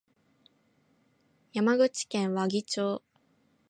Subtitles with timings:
[1.53, 3.03] 山口県和木町